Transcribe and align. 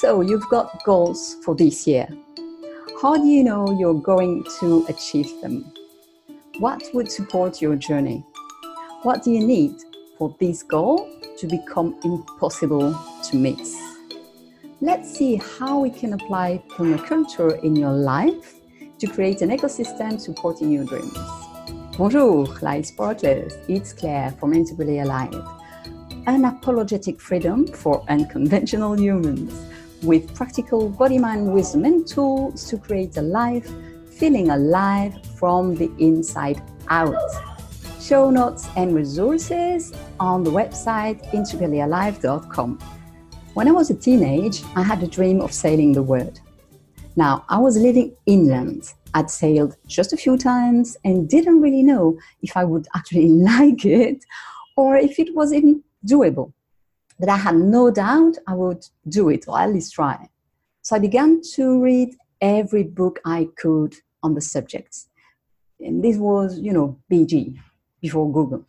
So, 0.00 0.20
you've 0.20 0.48
got 0.48 0.84
goals 0.84 1.38
for 1.42 1.56
this 1.56 1.84
year. 1.84 2.06
How 3.02 3.16
do 3.16 3.26
you 3.26 3.42
know 3.42 3.76
you're 3.76 4.00
going 4.00 4.44
to 4.60 4.86
achieve 4.88 5.28
them? 5.42 5.72
What 6.60 6.84
would 6.94 7.10
support 7.10 7.60
your 7.60 7.74
journey? 7.74 8.24
What 9.02 9.24
do 9.24 9.32
you 9.32 9.44
need 9.44 9.72
for 10.16 10.36
this 10.38 10.62
goal 10.62 11.10
to 11.38 11.46
become 11.48 11.98
impossible 12.04 12.96
to 13.24 13.36
miss? 13.36 13.76
Let's 14.80 15.18
see 15.18 15.34
how 15.34 15.80
we 15.80 15.90
can 15.90 16.12
apply 16.12 16.62
permaculture 16.68 17.60
in 17.64 17.74
your 17.74 17.90
life 17.90 18.54
to 19.00 19.08
create 19.08 19.42
an 19.42 19.50
ecosystem 19.50 20.20
supporting 20.20 20.70
your 20.70 20.84
dreams. 20.84 21.18
Bonjour, 21.96 22.46
light 22.62 22.86
sparklers. 22.86 23.52
It's 23.66 23.92
Claire 23.92 24.30
from 24.38 24.52
Intuitively 24.52 25.00
Alive. 25.00 25.34
Unapologetic 26.28 27.20
freedom 27.20 27.66
for 27.66 28.04
unconventional 28.08 28.96
humans 28.96 29.68
with 30.02 30.34
practical 30.34 30.88
body 30.88 31.18
mind 31.18 31.52
wisdom 31.52 31.84
and 31.84 32.06
tools 32.06 32.68
to 32.68 32.78
create 32.78 33.16
a 33.16 33.22
life 33.22 33.70
feeling 34.10 34.50
alive 34.50 35.14
from 35.36 35.74
the 35.74 35.90
inside 35.98 36.60
out. 36.88 37.14
Show 38.00 38.30
notes 38.30 38.68
and 38.76 38.94
resources 38.94 39.92
on 40.18 40.42
the 40.42 40.50
website 40.50 41.24
intuitivelyalive.com. 41.32 42.78
When 43.54 43.68
I 43.68 43.72
was 43.72 43.90
a 43.90 43.94
teenage, 43.94 44.62
I 44.76 44.82
had 44.82 45.02
a 45.02 45.06
dream 45.06 45.40
of 45.40 45.52
sailing 45.52 45.92
the 45.92 46.02
world. 46.02 46.40
Now, 47.16 47.44
I 47.48 47.58
was 47.58 47.76
living 47.76 48.14
inland. 48.26 48.92
I'd 49.14 49.30
sailed 49.30 49.76
just 49.86 50.12
a 50.12 50.16
few 50.16 50.36
times 50.36 50.96
and 51.04 51.28
didn't 51.28 51.60
really 51.60 51.82
know 51.82 52.18
if 52.42 52.56
I 52.56 52.64
would 52.64 52.86
actually 52.94 53.26
like 53.50 53.84
it 53.84 54.24
or 54.76 54.96
if 54.96 55.18
it 55.18 55.34
was 55.34 55.52
even 55.52 55.82
doable. 56.06 56.52
But 57.18 57.28
I 57.28 57.36
had 57.36 57.56
no 57.56 57.90
doubt 57.90 58.36
I 58.46 58.54
would 58.54 58.86
do 59.08 59.28
it 59.28 59.46
or 59.48 59.58
at 59.58 59.72
least 59.72 59.94
try. 59.94 60.28
So 60.82 60.96
I 60.96 60.98
began 60.98 61.40
to 61.54 61.82
read 61.82 62.14
every 62.40 62.84
book 62.84 63.20
I 63.24 63.48
could 63.56 63.96
on 64.22 64.34
the 64.34 64.40
subject. 64.40 64.96
And 65.80 66.02
this 66.02 66.16
was, 66.16 66.58
you 66.58 66.72
know, 66.72 66.98
BG 67.10 67.56
before 68.00 68.32
Google. 68.32 68.64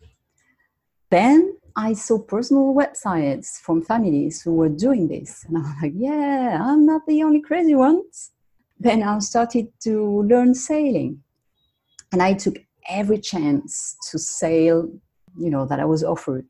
Then 1.10 1.56
I 1.76 1.92
saw 1.92 2.18
personal 2.18 2.74
websites 2.74 3.58
from 3.60 3.82
families 3.82 4.42
who 4.42 4.54
were 4.54 4.68
doing 4.68 5.08
this. 5.08 5.44
And 5.46 5.58
I 5.58 5.60
was 5.60 5.74
like, 5.82 5.92
yeah, 5.96 6.58
I'm 6.62 6.86
not 6.86 7.06
the 7.06 7.22
only 7.22 7.40
crazy 7.40 7.74
ones. 7.74 8.32
Then 8.78 9.02
I 9.02 9.18
started 9.18 9.68
to 9.84 10.22
learn 10.22 10.54
sailing. 10.54 11.22
And 12.12 12.22
I 12.22 12.34
took 12.34 12.56
every 12.88 13.18
chance 13.18 13.96
to 14.10 14.18
sail, 14.18 14.88
you 15.38 15.50
know, 15.50 15.64
that 15.66 15.80
I 15.80 15.84
was 15.84 16.02
offered. 16.02 16.46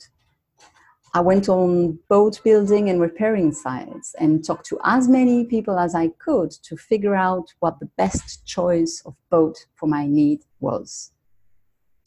I 1.13 1.21
went 1.21 1.49
on 1.49 1.99
boat 2.09 2.41
building 2.45 2.89
and 2.89 3.01
repairing 3.01 3.53
sites 3.53 4.15
and 4.19 4.45
talked 4.45 4.67
to 4.67 4.79
as 4.85 5.09
many 5.09 5.45
people 5.45 5.79
as 5.79 5.95
I 5.95 6.09
could 6.25 6.51
to 6.63 6.77
figure 6.77 7.17
out 7.17 7.53
what 7.59 7.81
the 7.81 7.91
best 7.97 8.47
choice 8.47 9.03
of 9.05 9.17
boat 9.29 9.67
for 9.75 9.89
my 9.89 10.07
need 10.07 10.43
was. 10.61 11.11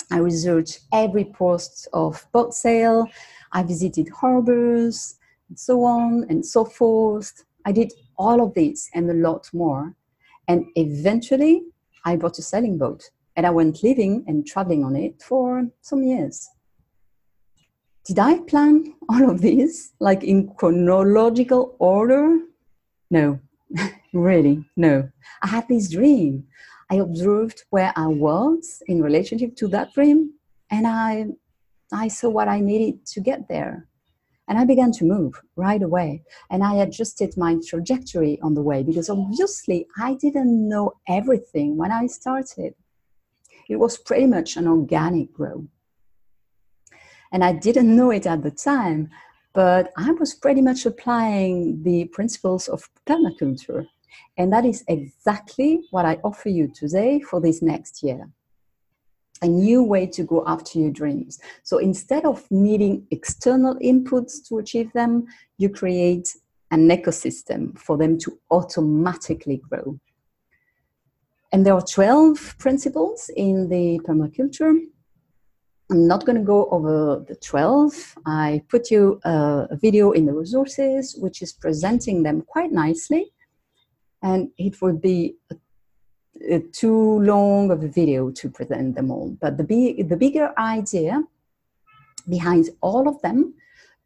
I 0.09 0.20
researched 0.20 0.81
every 0.94 1.26
post 1.26 1.88
of 1.92 2.26
boat 2.31 2.54
sale. 2.54 3.08
I 3.52 3.64
visited 3.64 4.08
harbors 4.09 5.16
and 5.50 5.59
so 5.59 5.84
on 5.84 6.26
and 6.30 6.46
so 6.46 6.64
forth. 6.64 7.44
I 7.66 7.72
did 7.72 7.92
all 8.18 8.42
of 8.42 8.54
this 8.54 8.90
and 8.94 9.09
a 9.09 9.14
lot 9.14 9.50
more 9.54 9.96
and 10.48 10.66
eventually, 10.76 11.64
I 12.06 12.16
bought 12.18 12.38
a 12.38 12.42
sailing 12.42 12.78
boat 12.78 13.09
and 13.36 13.46
I 13.46 13.50
went 13.50 13.84
living 13.84 14.24
and 14.28 14.46
traveling 14.46 14.84
on 14.84 14.96
it 14.96 15.22
for 15.22 15.68
some 15.81 16.04
years. 16.04 16.50
Did 18.06 18.20
I 18.20 18.40
plan 18.40 18.96
all 19.08 19.30
of 19.30 19.42
this 19.42 19.94
like 20.02 20.23
in 20.23 20.54
chronological 20.56 21.76
order? 21.80 22.38
No, 23.09 23.40
really, 24.14 24.66
no. 24.75 25.09
I 25.41 25.47
had 25.47 25.69
this 25.69 25.90
dream. 25.90 26.46
I 26.92 26.96
observed 26.96 27.63
where 27.69 27.94
I 27.96 28.08
was 28.08 28.84
in 28.88 29.02
relationship 29.02 29.56
to 29.58 29.69
that 29.69 29.94
dream 29.94 30.34
and 30.69 30.86
I, 30.86 31.28
I 31.94 32.09
saw 32.09 32.28
what 32.28 32.50
I 32.50 32.59
needed 32.59 33.06
to 33.06 33.22
get 33.22 33.47
there. 33.47 33.88
And 34.50 34.58
I 34.58 34.66
began 34.66 34.92
to 34.94 35.06
move 35.06 35.42
right 35.56 35.81
away. 35.81 36.24
And 36.52 36.62
I 36.62 36.75
adjusted 36.75 37.38
my 37.38 37.56
trajectory 37.66 38.38
on 38.42 38.53
the 38.53 38.62
way 38.62 38.84
because 38.84 39.09
obviously 39.09 39.88
I 39.97 40.16
didn't 40.16 40.68
know 40.68 40.92
everything 41.08 41.78
when 41.78 41.94
I 41.94 42.08
started. 42.08 42.75
It 43.69 43.78
was 43.78 43.97
pretty 43.97 44.28
much 44.28 44.58
an 44.58 44.68
organic 44.68 45.31
growth. 45.31 45.68
And 47.33 47.44
I 47.44 47.51
didn't 47.51 47.94
know 47.94 48.11
it 48.11 48.25
at 48.25 48.44
the 48.44 48.51
time, 48.51 49.09
but 49.53 49.91
I 49.97 50.11
was 50.11 50.33
pretty 50.33 50.61
much 50.61 50.85
applying 50.85 51.83
the 51.83 52.05
principles 52.05 52.69
of 52.69 52.89
permaculture. 53.05 53.85
And 54.38 54.53
that 54.53 54.66
is 54.66 54.85
exactly 54.88 55.81
what 55.91 56.05
I 56.05 56.19
offer 56.23 56.49
you 56.49 56.71
today 56.73 57.19
for 57.19 57.41
this 57.41 57.61
next 57.61 58.03
year 58.03 58.29
a 59.41 59.47
new 59.47 59.83
way 59.83 60.07
to 60.07 60.23
go 60.23 60.41
after 60.47 60.79
your 60.79 60.89
dreams. 60.89 61.38
So 61.63 61.77
instead 61.77 62.25
of 62.25 62.49
needing 62.49 63.05
external 63.11 63.75
inputs 63.75 64.47
to 64.47 64.59
achieve 64.59 64.91
them, 64.94 65.25
you 65.57 65.67
create 65.67 66.33
an 66.71 66.88
ecosystem 66.88 67.77
for 67.77 67.97
them 67.97 68.17
to 68.19 68.39
automatically 68.50 69.61
grow. 69.69 70.00
And 71.51 71.65
there 71.65 71.73
are 71.73 71.81
12 71.81 72.55
principles 72.57 73.29
in 73.35 73.67
the 73.69 74.00
permaculture. 74.07 74.79
I'm 75.94 76.08
not 76.08 76.26
going 76.26 76.40
to 76.40 76.44
go 76.44 76.68
over 76.72 77.24
the 77.28 77.36
12. 77.36 78.16
I 78.26 78.64
put 78.68 78.90
you 78.90 79.22
a, 79.24 79.68
a 79.70 79.76
video 79.76 80.09
in 80.09 80.26
the 80.26 80.34
resources 80.34 81.16
which 81.16 81.44
is 81.44 81.54
presenting 81.54 82.24
them 82.24 82.42
quite 82.42 82.72
nicely. 82.72 83.31
And 84.24 84.50
it 84.58 84.81
would 84.81 85.00
be 85.04 85.36
a 85.52 86.56
uh, 86.56 86.59
too 86.72 87.20
long 87.20 87.70
of 87.70 87.84
a 87.84 87.88
video 87.88 88.31
to 88.31 88.50
present 88.50 88.96
them 88.96 89.12
all. 89.12 89.38
But 89.40 89.58
the, 89.58 89.64
big, 89.64 90.09
the 90.09 90.18
bigger 90.18 90.52
idea 90.58 91.22
behind 92.28 92.72
all 92.81 93.08
of 93.08 93.22
them 93.22 93.54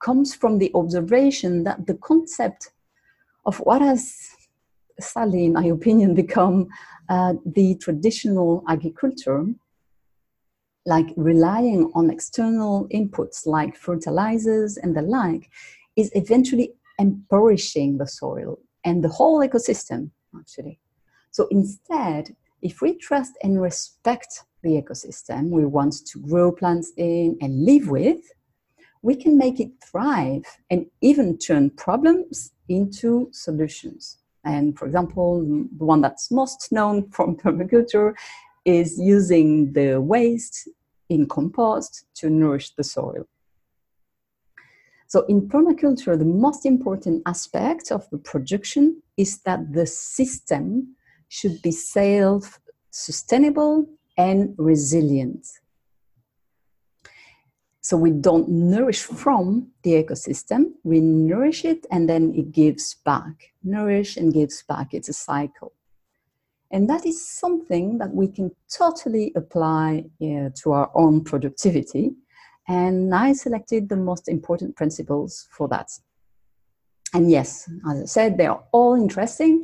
comes 0.02 0.36
from 0.36 0.58
the 0.58 0.72
observation 0.75 1.64
that 1.64 1.88
the 1.88 1.96
concept 1.96 2.72
of 3.46 3.59
what 3.59 3.81
has 3.81 4.30
sadly, 5.00 5.46
in 5.46 5.54
my 5.54 5.68
opinion, 5.68 6.16
become 6.16 6.68
uh, 7.08 7.36
the 7.46 7.75
traditional 7.75 8.64
agriculture, 8.68 9.46
like 10.88 11.08
relying 11.18 11.92
on 11.96 12.09
external 12.09 12.88
inputs 12.88 13.46
like 13.46 13.75
fertilizers 13.75 14.78
and 14.78 14.96
the 14.96 15.02
like, 15.02 15.52
is 15.98 16.09
eventually 16.16 16.72
impoverishing 16.98 17.98
the 17.98 18.08
soil 18.08 18.58
and 18.86 19.03
the 19.03 19.09
whole 19.09 19.46
ecosystem, 19.46 20.09
actually. 20.40 20.80
So 21.31 21.48
instead, 21.52 22.34
if 22.62 22.81
we 22.81 22.96
trust 22.96 23.34
and 23.44 23.62
respect 23.62 24.44
the 24.64 24.81
ecosystem 24.81 25.50
we 25.50 25.66
want 25.66 25.94
to 26.08 26.20
grow 26.20 26.52
plants 26.52 26.94
in 26.96 27.38
and 27.42 27.66
live 27.66 27.90
with, 27.90 28.22
we 29.02 29.16
can 29.16 29.38
make 29.38 29.59
it 29.59 29.72
thrive 29.84 30.46
and 30.69 30.86
even 31.02 31.38
turn 31.38 31.69
problems 31.72 32.52
into 32.69 33.30
solutions. 33.34 34.19
And 34.46 34.78
for 34.80 34.86
example, 34.86 35.42
the 35.78 35.86
one 35.86 36.02
that's 36.02 36.31
most 36.31 36.72
known 36.72 37.09
from 37.12 37.36
permaculture 37.44 38.14
is 38.64 38.98
using 38.98 39.74
the 39.74 40.00
waste 40.02 40.68
in 41.09 41.28
compost 41.28 42.06
to 42.16 42.29
nourish 42.29 42.75
the 42.75 42.84
soil. 42.84 43.28
So 45.07 45.25
in 45.28 45.47
permaculture, 45.47 46.19
the 46.19 46.25
most 46.25 46.66
important 46.66 47.23
aspect 47.25 47.91
of 47.91 48.09
the 48.09 48.18
production 48.18 49.01
is 49.16 49.40
that 49.44 49.73
the 49.73 49.85
system 49.85 50.95
should 51.29 51.62
be 51.62 51.72
self 51.72 52.59
sustainable 52.91 53.85
and 54.18 54.53
resilient. 54.57 55.47
So 57.81 57.95
we 57.95 58.12
don't 58.12 58.50
nourish 58.50 59.04
from 59.04 59.69
the 59.83 59.92
ecosystem, 60.04 60.71
we 60.83 61.00
nourish 61.00 61.63
it 61.63 61.86
and 61.89 62.09
then 62.09 62.33
it 62.36 62.51
gives 62.51 62.95
back. 63.06 63.54
Nourish 63.63 64.18
and 64.18 64.33
gives 64.33 64.62
back. 64.63 64.94
It's 64.94 65.07
a 65.07 65.13
cycle. 65.13 65.71
And 66.72 66.90
that 66.90 67.06
is 67.06 67.25
something 67.28 67.98
that 68.00 68.14
we 68.14 68.28
can 68.28 68.52
totally 68.75 69.31
apply 69.36 70.06
to 70.19 70.72
our 70.72 70.92
own 70.94 71.24
productivity. 71.24 72.12
And 72.68 73.16
I 73.16 73.34
selected 73.34 73.88
the 73.88 73.96
most 73.96 74.28
important 74.28 74.75
principles 74.75 75.48
for 75.52 75.68
that. 75.69 75.90
And 77.14 77.31
yes, 77.31 77.69
as 77.90 78.02
I 78.02 78.06
said, 78.06 78.38
they 78.38 78.48
are 78.48 78.64
all 78.74 78.96
interesting 78.96 79.64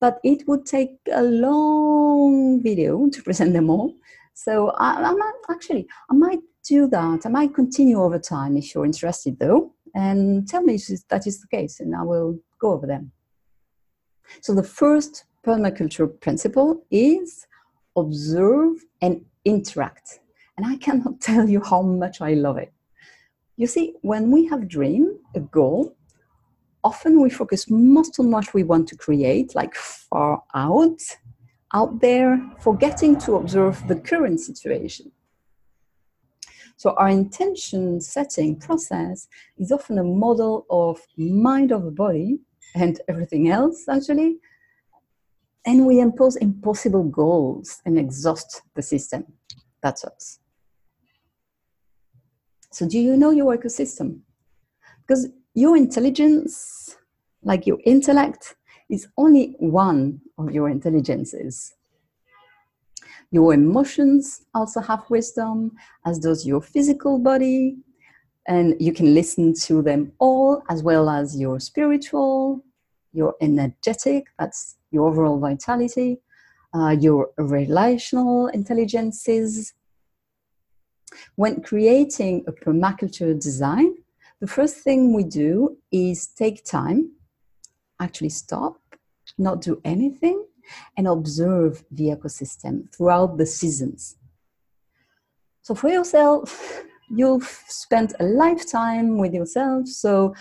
but 0.00 0.18
it 0.22 0.46
would 0.46 0.66
take 0.66 0.98
a 1.12 1.22
long 1.22 2.62
video 2.62 3.08
to 3.08 3.22
present 3.28 3.52
them 3.52 3.70
all. 3.70 3.94
So 4.34 4.70
I, 4.70 4.94
I 4.94 5.12
might 5.12 5.40
actually, 5.50 5.86
I 6.10 6.14
might 6.14 6.40
do 6.68 6.88
that. 6.88 7.24
I 7.24 7.28
might 7.28 7.54
continue 7.54 8.02
over 8.02 8.18
time 8.18 8.56
if 8.56 8.74
you're 8.74 8.84
interested, 8.84 9.38
though, 9.38 9.72
and 9.94 10.46
tell 10.46 10.62
me 10.62 10.74
if 10.74 11.08
that 11.08 11.26
is 11.26 11.40
the 11.40 11.48
case, 11.48 11.80
and 11.80 11.94
I 11.94 12.02
will 12.02 12.38
go 12.60 12.72
over 12.72 12.86
them. 12.86 13.12
So 14.42 14.54
the 14.54 14.62
first 14.62 15.24
permaculture 15.46 16.08
principle 16.20 16.84
is 16.90 17.46
observe 17.96 18.84
and 19.00 19.24
interact. 19.44 20.20
And 20.56 20.66
I 20.66 20.76
cannot 20.76 21.20
tell 21.28 21.48
you 21.48 21.62
how 21.62 21.82
much 21.82 22.20
I 22.20 22.34
love 22.34 22.58
it. 22.58 22.72
You 23.56 23.66
see, 23.66 23.94
when 24.02 24.30
we 24.30 24.46
have 24.46 24.62
a 24.62 24.66
dream, 24.66 25.18
a 25.34 25.40
goal, 25.40 25.96
often 26.84 27.20
we 27.20 27.30
focus 27.30 27.70
most 27.70 28.18
on 28.20 28.30
what 28.30 28.52
we 28.52 28.64
want 28.64 28.88
to 28.88 28.96
create, 28.96 29.54
like 29.54 29.74
far 29.74 30.42
out, 30.54 31.00
out 31.72 32.00
there, 32.00 32.40
forgetting 32.60 33.18
to 33.20 33.36
observe 33.36 33.86
the 33.88 33.96
current 33.96 34.40
situation. 34.40 35.10
So, 36.76 36.90
our 36.98 37.08
intention 37.08 38.02
setting 38.02 38.56
process 38.56 39.28
is 39.56 39.72
often 39.72 39.98
a 39.98 40.04
model 40.04 40.66
of 40.68 41.00
mind 41.16 41.72
over 41.72 41.90
body 41.90 42.40
and 42.74 43.00
everything 43.08 43.48
else, 43.48 43.88
actually. 43.88 44.36
And 45.66 45.84
we 45.84 45.98
impose 46.00 46.36
impossible 46.36 47.04
goals 47.04 47.82
and 47.84 47.98
exhaust 47.98 48.62
the 48.74 48.82
system. 48.82 49.24
That's 49.82 50.04
us. 50.04 50.38
So, 52.70 52.88
do 52.88 52.98
you 52.98 53.16
know 53.16 53.30
your 53.30 53.56
ecosystem? 53.56 54.20
Because 55.06 55.28
your 55.54 55.76
intelligence, 55.76 56.96
like 57.42 57.66
your 57.66 57.78
intellect, 57.84 58.54
is 58.88 59.08
only 59.16 59.56
one 59.58 60.20
of 60.38 60.52
your 60.52 60.68
intelligences. 60.68 61.74
Your 63.32 63.52
emotions 63.52 64.42
also 64.54 64.80
have 64.80 65.04
wisdom, 65.10 65.72
as 66.04 66.18
does 66.20 66.46
your 66.46 66.60
physical 66.62 67.18
body, 67.18 67.76
and 68.46 68.76
you 68.78 68.92
can 68.92 69.14
listen 69.14 69.52
to 69.62 69.82
them 69.82 70.12
all, 70.18 70.62
as 70.68 70.82
well 70.82 71.10
as 71.10 71.38
your 71.38 71.58
spiritual, 71.58 72.64
your 73.12 73.34
energetic, 73.40 74.26
that's 74.38 74.75
your 74.90 75.08
overall 75.08 75.38
vitality, 75.38 76.18
uh, 76.74 76.96
your 76.98 77.30
relational 77.38 78.48
intelligences. 78.48 79.74
When 81.36 81.62
creating 81.62 82.44
a 82.46 82.52
permaculture 82.52 83.40
design, 83.40 83.94
the 84.40 84.46
first 84.46 84.76
thing 84.78 85.14
we 85.14 85.24
do 85.24 85.78
is 85.90 86.26
take 86.26 86.64
time, 86.64 87.12
actually 88.00 88.28
stop, 88.28 88.80
not 89.38 89.62
do 89.62 89.80
anything, 89.84 90.44
and 90.96 91.06
observe 91.06 91.84
the 91.90 92.08
ecosystem 92.08 92.92
throughout 92.94 93.38
the 93.38 93.46
seasons. 93.46 94.16
So 95.62 95.74
for 95.74 95.88
yourself, 95.88 96.82
you've 97.10 97.48
spent 97.68 98.12
a 98.20 98.24
lifetime 98.24 99.18
with 99.18 99.32
yourself, 99.32 99.88
so 99.88 100.34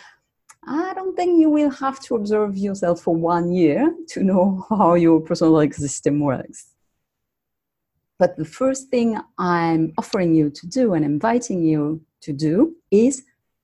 I 0.68 0.94
don't 0.96 1.16
think 1.16 1.40
you 1.40 1.50
will 1.50 1.70
have 1.70 2.00
to 2.02 2.16
observe 2.16 2.58
yourself 2.58 3.02
for 3.02 3.16
one 3.16 3.52
year 3.52 3.94
to 4.10 4.24
know 4.24 4.66
how 4.70 4.96
your 4.96 5.22
personal 5.22 5.72
system 5.72 6.20
works. 6.20 6.72
But 8.18 8.38
the 8.38 8.46
first 8.46 8.90
thing 8.90 9.20
I'm 9.38 9.94
offering 9.98 10.34
you 10.34 10.50
to 10.50 10.68
do 10.68 10.94
and 10.94 11.04
inviting 11.04 11.64
you 11.64 12.02
to 12.22 12.34
do 12.34 12.76
is 12.90 13.24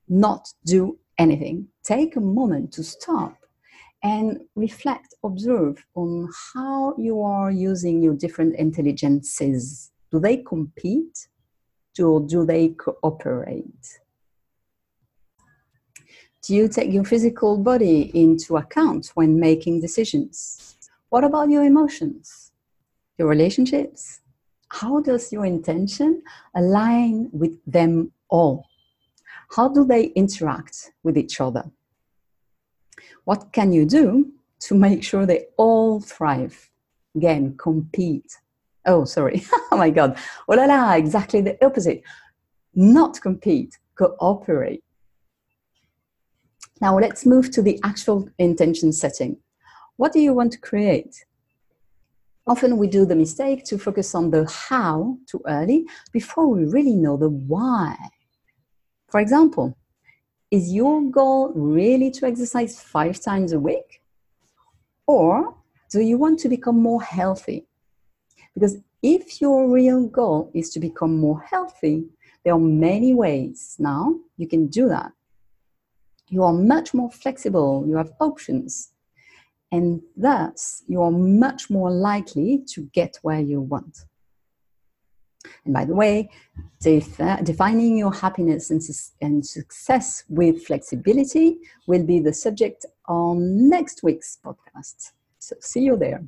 not 0.10 0.48
do 0.66 1.00
anything. 1.18 1.68
Take 1.84 2.16
a 2.18 2.20
moment 2.20 2.74
to 2.74 2.84
stop 2.84 3.38
and 4.04 4.42
reflect, 4.56 5.14
observe 5.24 5.84
on 5.96 6.30
how 6.54 6.96
you 6.98 7.22
are 7.22 7.52
using 7.52 8.02
your 8.02 8.16
different 8.16 8.56
intelligences. 8.56 9.92
Do 10.12 10.20
they 10.20 10.38
compete 10.38 11.28
or 12.00 12.20
do 12.20 12.46
they 12.46 12.70
cooperate? 12.70 14.01
Do 16.44 16.56
you 16.56 16.68
take 16.68 16.92
your 16.92 17.04
physical 17.04 17.58
body 17.58 18.12
into 18.16 18.58
account 18.58 19.12
when 19.14 19.40
making 19.40 19.80
decisions? 19.80 20.76
What 21.10 21.24
about 21.24 21.52
your 21.52 21.64
emotions, 21.64 22.52
your 23.20 23.28
relationships? 23.28 24.22
How 24.70 25.02
does 25.02 25.32
your 25.32 25.46
intention 25.46 26.24
align 26.56 27.30
with 27.32 27.60
them 27.68 28.12
all? 28.30 28.66
How 29.56 29.68
do 29.68 29.86
they 29.86 30.06
interact 30.16 30.92
with 31.04 31.16
each 31.16 31.40
other? 31.40 31.70
What 33.26 33.52
can 33.52 33.72
you 33.72 33.86
do 33.86 34.32
to 34.62 34.74
make 34.74 35.04
sure 35.04 35.28
they 35.28 35.46
all 35.58 36.00
thrive? 36.00 36.72
Again, 37.16 37.56
compete. 37.58 38.38
Oh, 38.86 39.06
sorry. 39.06 39.44
oh 39.72 39.78
my 39.78 39.92
God. 39.92 40.18
Oh 40.48 40.56
la 40.56 40.66
la, 40.66 40.94
exactly 40.94 41.42
the 41.42 41.64
opposite. 41.64 42.02
Not 42.74 43.22
compete, 43.22 43.78
cooperate. 43.96 44.84
Now 46.82 46.98
let's 46.98 47.28
move 47.28 47.52
to 47.52 47.62
the 47.62 47.80
actual 47.84 48.28
intention 48.40 48.92
setting. 48.92 49.38
What 49.98 50.14
do 50.14 50.20
you 50.20 50.34
want 50.34 50.52
to 50.54 50.60
create? 50.60 51.24
Often 52.48 52.78
we 52.78 52.88
do 52.88 53.06
the 53.06 53.16
mistake 53.16 53.64
to 53.66 53.78
focus 53.78 54.16
on 54.16 54.32
the 54.32 54.50
how 54.50 55.18
too 55.28 55.42
early 55.46 55.86
before 56.12 56.48
we 56.48 56.66
really 56.66 56.96
know 56.96 57.18
the 57.18 57.30
why. 57.30 57.96
For 59.10 59.20
example, 59.20 59.78
is 60.50 60.74
your 60.74 61.04
goal 61.04 61.52
really 61.54 62.10
to 62.12 62.26
exercise 62.26 62.82
five 62.82 63.22
times 63.22 63.54
a 63.54 63.60
week? 63.60 64.02
Or 65.06 65.56
do 65.92 66.02
you 66.02 66.18
want 66.18 66.40
to 66.40 66.50
become 66.50 66.82
more 66.82 67.04
healthy? 67.04 67.68
Because 68.56 68.78
if 69.04 69.40
your 69.40 69.70
real 69.70 70.08
goal 70.08 70.50
is 70.56 70.72
to 70.72 70.80
become 70.80 71.16
more 71.18 71.42
healthy, 71.42 72.06
there 72.44 72.54
are 72.56 72.60
many 72.60 73.14
ways 73.14 73.76
now 73.78 74.16
you 74.38 74.48
can 74.48 74.66
do 74.66 74.90
that. 74.90 75.12
You 76.32 76.44
are 76.44 76.54
much 76.54 76.94
more 76.94 77.12
flexible, 77.12 77.86
you 77.86 77.98
have 77.98 78.14
options, 78.22 78.94
and 79.70 80.02
thus 80.16 80.82
you 80.88 81.02
are 81.02 81.12
much 81.12 81.70
more 81.70 81.92
likely 81.92 82.64
to 82.70 82.90
get 82.94 83.20
where 83.22 83.42
you 83.42 83.60
want. 83.60 84.06
And 85.66 85.74
by 85.74 85.84
the 85.84 85.94
way, 85.94 86.30
def- 86.80 87.18
defining 87.44 87.98
your 87.98 88.14
happiness 88.14 88.72
and, 88.72 88.82
su- 88.82 89.14
and 89.20 89.46
success 89.46 90.24
with 90.30 90.66
flexibility 90.66 91.58
will 91.86 92.06
be 92.06 92.20
the 92.20 92.34
subject 92.34 92.86
on 93.08 93.68
next 93.70 94.02
week's 94.02 94.38
podcast. 94.44 95.12
So 95.40 95.58
see 95.60 95.82
you 95.82 95.98
there. 95.98 96.24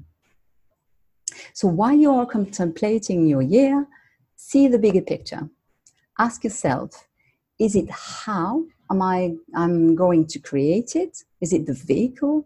So 1.53 1.69
while 1.69 1.95
you 1.95 2.11
are 2.11 2.25
contemplating 2.25 3.25
your 3.25 3.41
year, 3.41 3.87
see 4.35 4.67
the 4.67 4.79
bigger 4.79 5.01
picture. 5.01 5.49
Ask 6.19 6.43
yourself, 6.43 7.07
is 7.63 7.75
it 7.75 7.89
how 7.89 8.65
am 8.91 9.01
I 9.01 9.35
I'm 9.55 9.95
going 9.95 10.27
to 10.27 10.39
create 10.39 10.95
it? 10.95 11.23
Is 11.41 11.53
it 11.53 11.65
the 11.65 11.73
vehicle? 11.73 12.45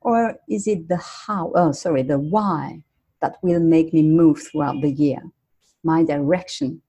Or 0.00 0.36
is 0.48 0.66
it 0.66 0.88
the 0.88 0.98
how, 0.98 1.52
oh 1.54 1.72
sorry, 1.72 2.02
the 2.02 2.18
why 2.18 2.82
that 3.20 3.36
will 3.42 3.60
make 3.60 3.94
me 3.94 4.02
move 4.02 4.42
throughout 4.42 4.80
the 4.80 4.90
year? 4.90 5.22
my 5.84 6.02
direction. 6.02 6.80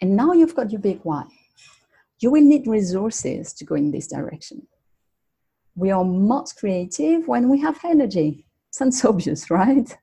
And 0.00 0.14
now 0.14 0.32
you've 0.32 0.54
got 0.54 0.70
your 0.70 0.80
big 0.80 1.00
why. 1.02 1.24
You 2.20 2.30
will 2.30 2.42
need 2.42 2.66
resources 2.66 3.52
to 3.54 3.64
go 3.64 3.74
in 3.74 3.90
this 3.90 4.06
direction. 4.06 4.66
We 5.74 5.90
are 5.90 6.04
most 6.04 6.58
creative 6.58 7.26
when 7.26 7.48
we 7.48 7.60
have 7.60 7.80
energy. 7.84 8.46
Sounds 8.70 9.04
obvious, 9.04 9.50
right? 9.50 9.96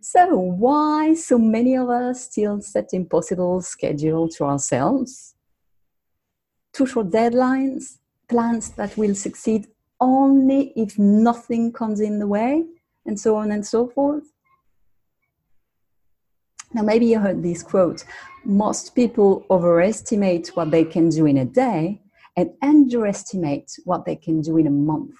So, 0.00 0.36
why 0.36 1.14
so 1.14 1.38
many 1.38 1.76
of 1.76 1.88
us 1.88 2.24
still 2.24 2.60
set 2.60 2.90
impossible 2.92 3.60
schedule 3.62 4.28
to 4.30 4.44
ourselves? 4.44 5.34
Too 6.72 6.86
short 6.86 7.10
deadlines, 7.10 7.98
plans 8.28 8.70
that 8.70 8.96
will 8.96 9.14
succeed 9.14 9.68
only 10.00 10.72
if 10.74 10.98
nothing 10.98 11.72
comes 11.72 12.00
in 12.00 12.18
the 12.18 12.26
way, 12.26 12.64
and 13.06 13.18
so 13.18 13.36
on 13.36 13.52
and 13.52 13.66
so 13.66 13.88
forth. 13.88 14.32
Now, 16.74 16.82
maybe 16.82 17.06
you 17.06 17.18
heard 17.18 17.42
this 17.42 17.62
quote 17.62 18.04
most 18.44 18.94
people 18.94 19.46
overestimate 19.50 20.48
what 20.54 20.70
they 20.70 20.84
can 20.84 21.08
do 21.08 21.26
in 21.26 21.38
a 21.38 21.44
day 21.44 22.00
and 22.36 22.50
underestimate 22.62 23.70
what 23.84 24.04
they 24.04 24.16
can 24.16 24.40
do 24.40 24.56
in 24.56 24.66
a 24.66 24.70
month. 24.70 25.14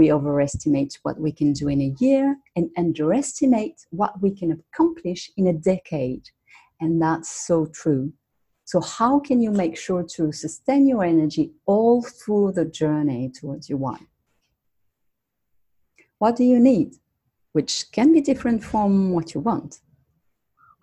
We 0.00 0.12
overestimate 0.18 0.92
what 1.04 1.18
we 1.24 1.32
can 1.40 1.50
do 1.60 1.66
in 1.68 1.80
a 1.80 1.94
year 2.04 2.24
and 2.56 2.70
underestimate 2.82 3.78
what 3.90 4.12
we 4.22 4.30
can 4.40 4.50
accomplish 4.52 5.22
in 5.36 5.46
a 5.48 5.58
decade. 5.72 6.24
And 6.80 7.02
that's 7.04 7.30
so 7.46 7.66
true. 7.80 8.12
So, 8.64 8.80
how 8.80 9.18
can 9.18 9.38
you 9.44 9.50
make 9.50 9.76
sure 9.76 10.04
to 10.16 10.32
sustain 10.44 10.82
your 10.86 11.02
energy 11.04 11.44
all 11.66 12.02
through 12.02 12.52
the 12.52 12.66
journey 12.80 13.22
towards 13.38 13.68
your 13.68 13.78
why? 13.78 13.98
What 16.18 16.36
do 16.36 16.44
you 16.44 16.60
need? 16.60 16.90
Which 17.52 17.72
can 17.90 18.12
be 18.12 18.20
different 18.20 18.62
from 18.62 19.10
what 19.14 19.34
you 19.34 19.40
want 19.40 19.80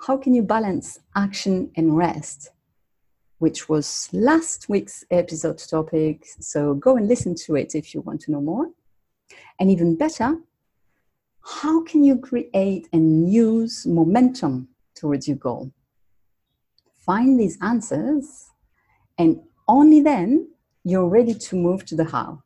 how 0.05 0.17
can 0.17 0.35
you 0.35 0.43
balance 0.43 0.99
action 1.15 1.71
and 1.75 1.97
rest? 1.97 2.51
Which 3.39 3.67
was 3.67 4.09
last 4.13 4.69
week's 4.69 5.03
episode 5.09 5.57
topic. 5.57 6.25
So 6.39 6.75
go 6.75 6.95
and 6.95 7.07
listen 7.07 7.35
to 7.45 7.55
it 7.55 7.75
if 7.75 7.93
you 7.93 8.01
want 8.01 8.21
to 8.21 8.31
know 8.31 8.41
more. 8.41 8.67
And 9.59 9.71
even 9.71 9.95
better, 9.95 10.37
how 11.41 11.83
can 11.83 12.03
you 12.03 12.17
create 12.17 12.87
and 12.91 13.31
use 13.31 13.85
momentum 13.85 14.69
towards 14.95 15.27
your 15.27 15.37
goal? 15.37 15.71
Find 17.05 17.39
these 17.39 17.57
answers, 17.61 18.49
and 19.17 19.39
only 19.67 20.01
then 20.01 20.49
you're 20.83 21.07
ready 21.07 21.33
to 21.33 21.55
move 21.55 21.85
to 21.85 21.95
the 21.95 22.05
how. 22.05 22.41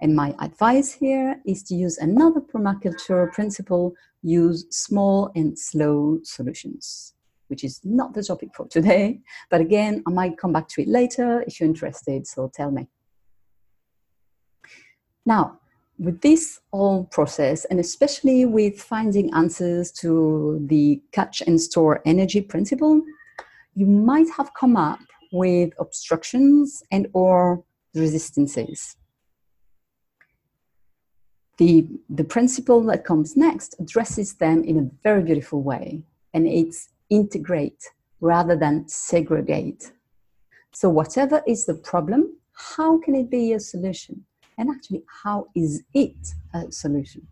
And 0.00 0.14
my 0.14 0.34
advice 0.40 0.92
here 0.92 1.40
is 1.46 1.62
to 1.64 1.74
use 1.74 1.96
another 1.96 2.40
permaculture 2.40 3.32
principle 3.32 3.94
use 4.22 4.66
small 4.70 5.30
and 5.34 5.58
slow 5.58 6.18
solutions, 6.22 7.14
which 7.48 7.64
is 7.64 7.80
not 7.84 8.12
the 8.12 8.22
topic 8.22 8.50
for 8.54 8.66
today. 8.68 9.20
But 9.50 9.62
again, 9.62 10.02
I 10.06 10.10
might 10.10 10.36
come 10.36 10.52
back 10.52 10.68
to 10.68 10.82
it 10.82 10.88
later 10.88 11.42
if 11.46 11.58
you're 11.58 11.68
interested, 11.68 12.26
so 12.26 12.50
tell 12.52 12.70
me. 12.70 12.88
Now, 15.24 15.60
with 15.98 16.20
this 16.20 16.60
whole 16.72 17.04
process, 17.04 17.64
and 17.66 17.80
especially 17.80 18.44
with 18.44 18.80
finding 18.80 19.32
answers 19.34 19.90
to 19.92 20.64
the 20.66 21.00
catch 21.12 21.40
and 21.42 21.60
store 21.60 22.02
energy 22.04 22.40
principle, 22.40 23.02
you 23.74 23.86
might 23.86 24.28
have 24.36 24.52
come 24.54 24.76
up 24.76 25.00
with 25.32 25.72
obstructions 25.78 26.82
and 26.90 27.08
or 27.12 27.64
resistances. 27.94 28.96
The, 31.58 31.86
the 32.10 32.24
principle 32.24 32.82
that 32.84 33.04
comes 33.04 33.36
next 33.36 33.74
addresses 33.78 34.34
them 34.34 34.62
in 34.64 34.78
a 34.78 34.90
very 35.02 35.22
beautiful 35.22 35.62
way, 35.62 36.02
and 36.34 36.46
it's 36.46 36.90
integrate 37.08 37.90
rather 38.20 38.56
than 38.56 38.88
segregate. 38.88 39.92
So, 40.72 40.90
whatever 40.90 41.42
is 41.46 41.64
the 41.64 41.74
problem, 41.74 42.36
how 42.52 42.98
can 42.98 43.14
it 43.14 43.30
be 43.30 43.52
a 43.52 43.60
solution? 43.60 44.26
And 44.58 44.70
actually 44.70 45.04
how 45.22 45.48
is 45.54 45.82
it 45.94 46.34
a 46.54 46.70
solution? 46.70 47.26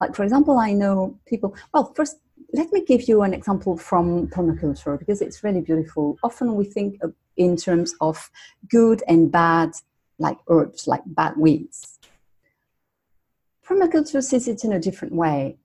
Like 0.00 0.14
for 0.14 0.24
example 0.24 0.58
i 0.58 0.72
know 0.72 1.18
people 1.24 1.54
well 1.72 1.92
first 1.94 2.18
let 2.54 2.72
me 2.72 2.84
give 2.84 3.08
you 3.08 3.22
an 3.22 3.34
example 3.34 3.76
from 3.76 4.28
permaculture 4.28 4.96
because 4.96 5.20
it's 5.20 5.42
really 5.42 5.60
beautiful. 5.60 6.16
Often 6.22 6.54
we 6.54 6.64
think 6.64 7.00
in 7.36 7.56
terms 7.56 7.94
of 8.00 8.30
good 8.70 9.02
and 9.08 9.30
bad 9.30 9.72
like 10.18 10.38
herbs 10.48 10.86
like 10.86 11.02
bad 11.04 11.36
weeds. 11.36 11.98
Permaculture 13.66 14.22
sees 14.22 14.46
it 14.46 14.62
in 14.64 14.72
a 14.72 14.78
different 14.78 15.14
way. 15.14 15.56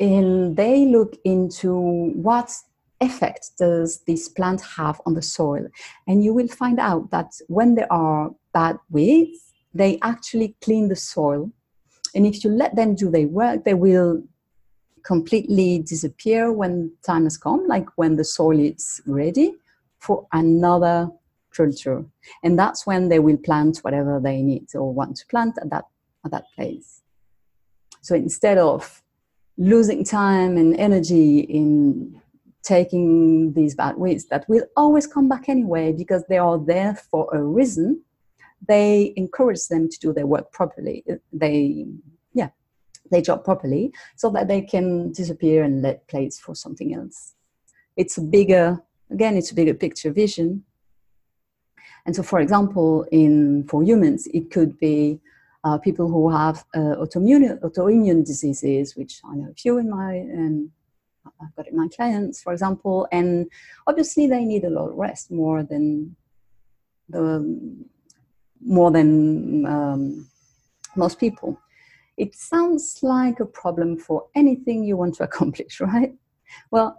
And 0.00 0.56
they 0.56 0.86
look 0.86 1.16
into 1.24 2.10
what 2.14 2.50
effect 3.00 3.50
does 3.58 4.00
this 4.08 4.28
plant 4.28 4.60
have 4.76 5.00
on 5.06 5.14
the 5.14 5.22
soil. 5.22 5.68
And 6.08 6.24
you 6.24 6.34
will 6.34 6.48
find 6.48 6.80
out 6.80 7.10
that 7.12 7.30
when 7.46 7.76
there 7.76 7.92
are 7.92 8.30
bad 8.54 8.78
weeds, 8.90 9.52
they 9.74 9.98
actually 10.00 10.56
clean 10.62 10.88
the 10.88 10.96
soil. 10.96 11.50
And 12.14 12.26
if 12.26 12.44
you 12.44 12.50
let 12.50 12.76
them 12.76 12.94
do 12.94 13.10
their 13.10 13.26
work, 13.26 13.64
they 13.64 13.74
will 13.74 14.22
completely 15.04 15.80
disappear 15.80 16.52
when 16.52 16.92
time 17.04 17.24
has 17.24 17.36
come, 17.36 17.66
like 17.66 17.86
when 17.96 18.16
the 18.16 18.24
soil 18.24 18.58
is 18.58 19.02
ready 19.06 19.54
for 19.98 20.26
another 20.32 21.10
culture. 21.54 22.04
And 22.42 22.58
that's 22.58 22.86
when 22.86 23.08
they 23.08 23.18
will 23.18 23.36
plant 23.36 23.78
whatever 23.78 24.20
they 24.22 24.40
need 24.40 24.68
or 24.74 24.92
want 24.92 25.16
to 25.16 25.26
plant 25.26 25.58
at 25.60 25.70
that, 25.70 25.84
at 26.24 26.30
that 26.30 26.44
place. 26.54 27.02
So 28.00 28.14
instead 28.14 28.58
of 28.58 29.02
losing 29.56 30.04
time 30.04 30.56
and 30.56 30.76
energy 30.76 31.40
in 31.40 32.20
taking 32.62 33.52
these 33.52 33.74
bad 33.74 33.96
weeds 33.96 34.24
that 34.26 34.48
will 34.48 34.64
always 34.76 35.06
come 35.06 35.28
back 35.28 35.48
anyway 35.48 35.92
because 35.92 36.24
they 36.28 36.38
are 36.38 36.58
there 36.58 36.94
for 36.94 37.28
a 37.32 37.42
reason 37.42 38.02
they 38.68 39.12
encourage 39.16 39.66
them 39.68 39.88
to 39.88 39.98
do 39.98 40.12
their 40.12 40.26
work 40.26 40.52
properly. 40.52 41.04
They, 41.32 41.86
yeah, 42.32 42.50
they 43.10 43.22
job 43.22 43.44
properly 43.44 43.92
so 44.16 44.30
that 44.30 44.48
they 44.48 44.62
can 44.62 45.12
disappear 45.12 45.64
and 45.64 45.82
let 45.82 46.06
place 46.08 46.38
for 46.38 46.54
something 46.54 46.94
else. 46.94 47.34
It's 47.96 48.18
a 48.18 48.22
bigger, 48.22 48.82
again, 49.10 49.36
it's 49.36 49.50
a 49.50 49.54
bigger 49.54 49.74
picture 49.74 50.12
vision. 50.12 50.64
And 52.06 52.14
so, 52.14 52.22
for 52.22 52.40
example, 52.40 53.06
in 53.10 53.66
for 53.68 53.82
humans, 53.82 54.26
it 54.34 54.50
could 54.50 54.78
be 54.78 55.20
uh, 55.64 55.78
people 55.78 56.08
who 56.08 56.30
have 56.30 56.64
uh, 56.74 56.96
autoimmune, 56.96 57.58
autoimmune 57.60 58.24
diseases, 58.24 58.94
which 58.96 59.20
I 59.24 59.36
know 59.36 59.50
a 59.50 59.54
few 59.54 59.78
in 59.78 59.88
my 59.88 60.12
and 60.14 60.70
I've 61.40 61.54
got 61.56 61.68
in 61.68 61.76
my 61.76 61.88
clients, 61.88 62.42
for 62.42 62.52
example, 62.52 63.08
and 63.10 63.50
obviously 63.86 64.26
they 64.26 64.44
need 64.44 64.64
a 64.64 64.70
lot 64.70 64.90
of 64.90 64.96
rest 64.96 65.30
more 65.30 65.62
than 65.62 66.16
the 67.08 67.84
more 68.64 68.90
than 68.90 69.66
um, 69.66 70.28
most 70.96 71.20
people. 71.20 71.58
It 72.16 72.34
sounds 72.34 73.00
like 73.02 73.40
a 73.40 73.46
problem 73.46 73.98
for 73.98 74.26
anything 74.34 74.84
you 74.84 74.96
want 74.96 75.14
to 75.16 75.24
accomplish, 75.28 75.80
right? 75.80 76.14
Well, 76.70 76.98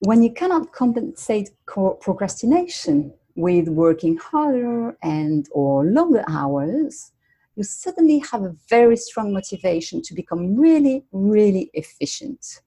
when 0.00 0.22
you 0.22 0.32
cannot 0.32 0.72
compensate 0.72 1.50
procrastination 1.66 3.14
with 3.36 3.68
working 3.68 4.16
harder 4.16 4.96
and 5.02 5.46
or 5.52 5.84
longer 5.84 6.24
hours, 6.28 7.12
you 7.54 7.62
suddenly 7.62 8.18
have 8.18 8.42
a 8.42 8.54
very 8.68 8.96
strong 8.96 9.32
motivation 9.32 10.02
to 10.02 10.14
become 10.14 10.56
really, 10.56 11.04
really 11.12 11.70
efficient. 11.74 12.62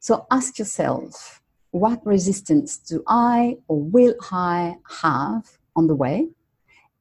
So 0.00 0.26
ask 0.30 0.58
yourself, 0.58 1.42
what 1.70 2.04
resistance 2.04 2.78
do 2.78 3.02
I 3.06 3.58
or 3.68 3.80
will 3.80 4.14
I 4.32 4.76
have 5.02 5.59
on 5.80 5.86
the 5.86 6.00
way? 6.06 6.28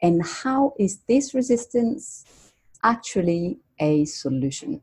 And 0.01 0.25
how 0.25 0.73
is 0.79 0.93
this 1.09 1.33
resistance 1.33 2.03
actually 2.83 3.59
a 3.79 4.05
solution? 4.05 4.81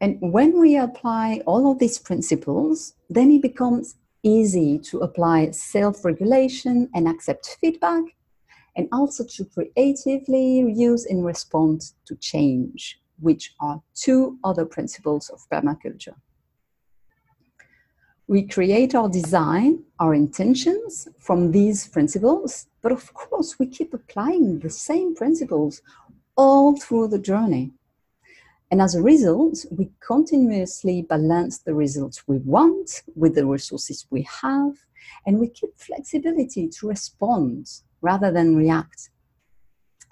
And 0.00 0.18
when 0.20 0.58
we 0.58 0.76
apply 0.76 1.42
all 1.46 1.70
of 1.70 1.78
these 1.78 1.98
principles 1.98 2.94
then 3.16 3.30
it 3.30 3.42
becomes 3.42 3.96
easy 4.22 4.78
to 4.78 4.96
apply 5.06 5.50
self-regulation 5.50 6.76
and 6.94 7.06
accept 7.06 7.58
feedback 7.60 8.04
and 8.76 8.88
also 8.90 9.22
to 9.36 9.44
creatively 9.54 10.48
use 10.88 11.04
in 11.04 11.22
response 11.22 11.94
to 12.06 12.16
change 12.16 13.00
which 13.20 13.54
are 13.60 13.80
two 13.94 14.38
other 14.48 14.66
principles 14.76 15.24
of 15.34 15.38
permaculture 15.52 16.16
we 18.26 18.42
create 18.42 18.94
our 18.94 19.08
design, 19.08 19.84
our 20.00 20.14
intentions 20.14 21.06
from 21.18 21.52
these 21.52 21.86
principles, 21.88 22.66
but 22.80 22.90
of 22.90 23.12
course, 23.12 23.58
we 23.58 23.66
keep 23.66 23.92
applying 23.92 24.58
the 24.60 24.70
same 24.70 25.14
principles 25.14 25.82
all 26.36 26.76
through 26.76 27.08
the 27.08 27.18
journey. 27.18 27.70
And 28.70 28.80
as 28.80 28.94
a 28.94 29.02
result, 29.02 29.66
we 29.70 29.90
continuously 30.00 31.02
balance 31.02 31.58
the 31.58 31.74
results 31.74 32.26
we 32.26 32.38
want 32.38 33.02
with 33.14 33.34
the 33.34 33.46
resources 33.46 34.06
we 34.10 34.26
have, 34.42 34.72
and 35.26 35.38
we 35.38 35.48
keep 35.48 35.76
flexibility 35.76 36.68
to 36.68 36.88
respond 36.88 37.70
rather 38.00 38.32
than 38.32 38.56
react. 38.56 39.10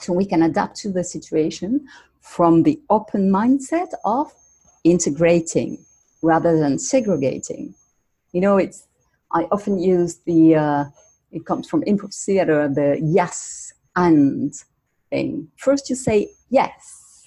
So 0.00 0.12
we 0.12 0.26
can 0.26 0.42
adapt 0.42 0.76
to 0.78 0.92
the 0.92 1.02
situation 1.02 1.86
from 2.20 2.62
the 2.62 2.80
open 2.90 3.30
mindset 3.30 3.88
of 4.04 4.32
integrating 4.84 5.84
rather 6.20 6.58
than 6.58 6.78
segregating 6.78 7.74
you 8.32 8.40
know, 8.40 8.56
it's 8.58 8.86
I 9.32 9.44
often 9.50 9.78
use 9.78 10.16
the 10.26 10.56
uh, 10.56 10.84
it 11.30 11.46
comes 11.46 11.68
from 11.68 11.82
improv 11.82 12.14
theater, 12.14 12.68
the 12.68 13.00
yes 13.02 13.72
and 13.96 14.52
thing. 15.10 15.48
First 15.56 15.88
you 15.90 15.96
say 15.96 16.30
yes, 16.50 17.26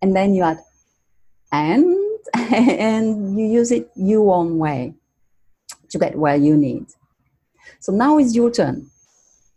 and 0.00 0.14
then 0.14 0.34
you 0.34 0.42
add 0.42 0.58
and 1.52 1.96
and 2.34 3.38
you 3.38 3.46
use 3.46 3.70
it 3.70 3.90
your 3.94 4.34
own 4.34 4.58
way 4.58 4.94
to 5.90 5.98
get 5.98 6.16
where 6.16 6.36
you 6.36 6.56
need. 6.56 6.86
So 7.80 7.92
now 7.92 8.18
is 8.18 8.34
your 8.34 8.50
turn. 8.50 8.90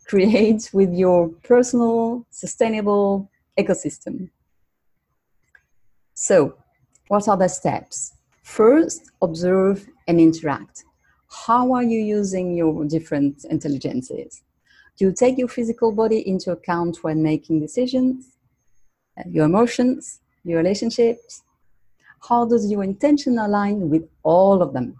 Create 0.08 0.70
with 0.72 0.94
your 0.94 1.30
personal 1.44 2.26
sustainable 2.30 3.30
ecosystem. 3.58 4.30
So, 6.14 6.56
what 7.10 7.28
are 7.28 7.38
the 7.38 7.48
steps? 7.48 8.14
First, 8.44 9.12
observe 9.22 9.88
and 10.08 10.20
interact. 10.20 10.86
How 11.30 11.74
are 11.74 11.84
you 11.84 12.00
using 12.00 12.56
your 12.56 12.86
different 12.86 13.44
intelligences? 13.46 14.42
Do 14.98 15.06
you 15.06 15.14
take 15.14 15.38
your 15.38 15.48
physical 15.48 15.92
body 15.92 16.28
into 16.28 16.52
account 16.52 17.04
when 17.04 17.22
making 17.22 17.60
decisions? 17.60 18.38
Uh, 19.18 19.24
your 19.30 19.46
emotions, 19.46 20.22
your 20.44 20.58
relationships? 20.58 21.44
How 22.28 22.46
does 22.46 22.72
your 22.72 22.84
intention 22.84 23.38
align 23.38 23.90
with 23.90 24.08
all 24.24 24.62
of 24.62 24.74
them? 24.74 25.00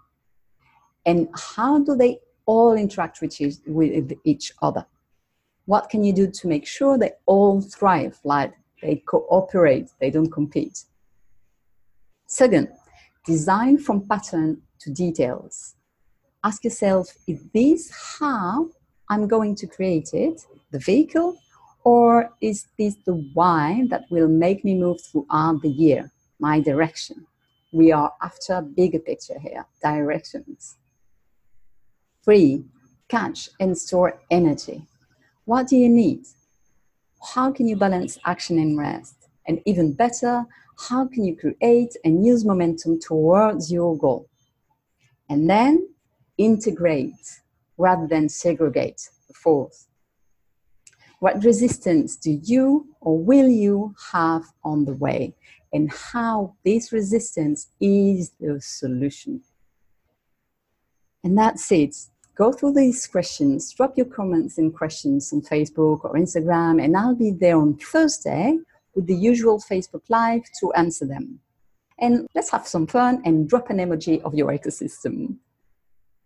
And 1.04 1.28
how 1.34 1.78
do 1.80 1.96
they 1.96 2.20
all 2.46 2.74
interact 2.74 3.20
with 3.20 3.40
each 4.24 4.52
other? 4.62 4.86
What 5.64 5.90
can 5.90 6.04
you 6.04 6.12
do 6.12 6.30
to 6.30 6.48
make 6.48 6.66
sure 6.66 6.96
they 6.96 7.12
all 7.26 7.60
thrive, 7.60 8.18
like 8.24 8.54
they 8.82 9.02
cooperate, 9.06 9.90
they 10.00 10.10
don't 10.10 10.30
compete? 10.30 10.84
Second, 12.26 12.68
design 13.26 13.78
from 13.78 14.06
pattern 14.06 14.62
to 14.80 14.90
details. 14.90 15.74
Ask 16.44 16.64
yourself, 16.64 17.08
is 17.26 17.42
this 17.52 17.90
how 18.20 18.70
I'm 19.08 19.26
going 19.26 19.54
to 19.56 19.66
create 19.66 20.10
it, 20.12 20.46
the 20.70 20.78
vehicle, 20.78 21.36
or 21.84 22.30
is 22.40 22.66
this 22.78 22.96
the 23.06 23.14
why 23.34 23.84
that 23.88 24.04
will 24.10 24.28
make 24.28 24.64
me 24.64 24.74
move 24.74 25.00
throughout 25.00 25.62
the 25.62 25.70
year, 25.70 26.10
my 26.38 26.60
direction? 26.60 27.26
We 27.72 27.92
are 27.92 28.12
after 28.22 28.54
a 28.54 28.62
bigger 28.62 28.98
picture 28.98 29.38
here, 29.38 29.66
directions. 29.82 30.76
Three, 32.24 32.64
catch 33.08 33.50
and 33.60 33.76
store 33.76 34.20
energy. 34.30 34.86
What 35.44 35.66
do 35.68 35.76
you 35.76 35.88
need? 35.88 36.24
How 37.34 37.50
can 37.52 37.66
you 37.66 37.76
balance 37.76 38.18
action 38.24 38.58
and 38.58 38.78
rest? 38.78 39.28
And 39.46 39.60
even 39.64 39.94
better, 39.94 40.44
how 40.88 41.06
can 41.08 41.24
you 41.24 41.34
create 41.36 41.96
and 42.04 42.24
use 42.24 42.44
momentum 42.44 43.00
towards 43.00 43.72
your 43.72 43.96
goal? 43.96 44.28
And 45.28 45.48
then 45.48 45.88
integrate 46.36 47.40
rather 47.76 48.06
than 48.06 48.28
segregate 48.28 49.08
the 49.26 49.34
fourth. 49.34 49.86
What 51.20 51.44
resistance 51.44 52.16
do 52.16 52.40
you 52.42 52.86
or 53.00 53.18
will 53.18 53.48
you 53.48 53.94
have 54.12 54.44
on 54.64 54.84
the 54.84 54.94
way? 54.94 55.34
And 55.72 55.92
how 55.92 56.54
this 56.64 56.92
resistance 56.92 57.68
is 57.80 58.30
the 58.40 58.60
solution. 58.60 59.42
And 61.24 61.36
that's 61.36 61.70
it. 61.72 61.94
Go 62.36 62.52
through 62.52 62.74
these 62.74 63.04
questions, 63.08 63.72
drop 63.72 63.96
your 63.96 64.06
comments 64.06 64.58
and 64.58 64.72
questions 64.72 65.32
on 65.32 65.42
Facebook 65.42 66.04
or 66.04 66.14
Instagram, 66.14 66.82
and 66.82 66.96
I'll 66.96 67.16
be 67.16 67.32
there 67.32 67.58
on 67.58 67.76
Thursday 67.76 68.56
with 68.94 69.08
the 69.08 69.14
usual 69.16 69.58
Facebook 69.58 70.02
Live 70.08 70.42
to 70.60 70.72
answer 70.74 71.04
them. 71.04 71.40
And 72.00 72.26
let's 72.34 72.50
have 72.50 72.66
some 72.66 72.86
fun 72.86 73.22
and 73.24 73.48
drop 73.48 73.70
an 73.70 73.78
emoji 73.78 74.22
of 74.22 74.34
your 74.34 74.48
ecosystem. 74.48 75.36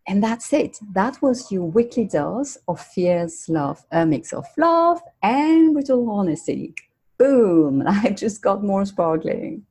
And 0.06 0.22
that's 0.22 0.52
it. 0.52 0.78
That 0.94 1.22
was 1.22 1.50
your 1.52 1.64
weekly 1.64 2.06
dose 2.06 2.58
of 2.68 2.80
fierce 2.80 3.48
love, 3.48 3.84
a 3.90 4.04
mix 4.04 4.32
of 4.32 4.44
love 4.58 5.00
and 5.22 5.72
brutal 5.72 6.10
honesty. 6.10 6.74
Boom! 7.18 7.84
I 7.86 8.10
just 8.10 8.42
got 8.42 8.64
more 8.64 8.84
sparkling. 8.84 9.64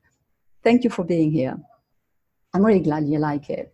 Thank 0.64 0.84
you 0.84 0.90
for 0.90 1.04
being 1.04 1.32
here. 1.32 1.58
I'm 2.54 2.66
really 2.66 2.80
glad 2.80 3.08
you 3.08 3.20
like 3.20 3.50
it. 3.50 3.74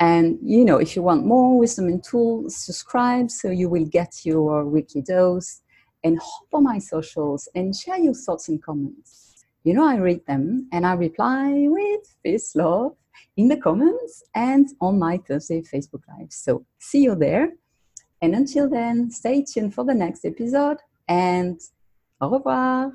And 0.00 0.38
you 0.40 0.64
know, 0.64 0.78
if 0.78 0.94
you 0.94 1.02
want 1.02 1.26
more 1.26 1.58
wisdom 1.58 1.86
and 1.86 2.02
tools, 2.02 2.56
subscribe 2.56 3.30
so 3.30 3.50
you 3.50 3.68
will 3.68 3.86
get 3.86 4.24
your 4.24 4.64
weekly 4.64 5.02
dose 5.02 5.62
and 6.04 6.18
hop 6.18 6.46
on 6.52 6.64
my 6.64 6.78
socials 6.78 7.48
and 7.54 7.74
share 7.74 7.98
your 7.98 8.14
thoughts 8.14 8.48
and 8.48 8.62
comments. 8.62 9.27
You 9.64 9.74
know, 9.74 9.84
I 9.84 9.96
read 9.96 10.24
them 10.26 10.68
and 10.72 10.86
I 10.86 10.94
reply 10.94 11.66
with 11.68 12.16
fierce 12.22 12.54
love 12.54 12.92
in 13.36 13.48
the 13.48 13.56
comments 13.56 14.22
and 14.34 14.68
on 14.80 14.98
my 14.98 15.18
Thursday 15.18 15.62
Facebook 15.62 16.02
Live. 16.08 16.32
So 16.32 16.64
see 16.78 17.02
you 17.02 17.14
there. 17.14 17.52
And 18.22 18.34
until 18.34 18.68
then, 18.68 19.10
stay 19.10 19.44
tuned 19.44 19.74
for 19.74 19.84
the 19.84 19.94
next 19.94 20.24
episode 20.24 20.78
and 21.08 21.60
au 22.20 22.30
revoir. 22.30 22.92